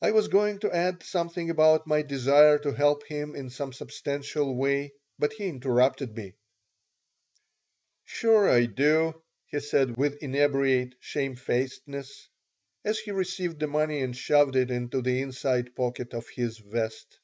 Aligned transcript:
I 0.00 0.10
was 0.12 0.28
going 0.28 0.60
to 0.60 0.74
add 0.74 1.02
something 1.02 1.50
about 1.50 1.86
my 1.86 2.00
desire 2.00 2.58
to 2.60 2.72
help 2.72 3.04
him 3.04 3.36
in 3.36 3.50
some 3.50 3.74
substantial 3.74 4.56
way, 4.56 4.94
but 5.18 5.34
he 5.34 5.48
interrupted 5.48 6.16
me 6.16 6.32
"Sure, 8.06 8.48
I 8.48 8.64
do," 8.64 9.22
he 9.48 9.60
said, 9.60 9.98
with 9.98 10.16
inebriate 10.22 10.94
shamefacedness, 10.98 12.26
as 12.86 12.98
he 13.00 13.10
received 13.10 13.58
the 13.60 13.66
money 13.66 14.00
and 14.00 14.16
shoved 14.16 14.56
it 14.56 14.70
into 14.70 15.02
the 15.02 15.20
inside 15.20 15.76
pocket 15.76 16.14
of 16.14 16.30
his 16.30 16.56
vest. 16.56 17.18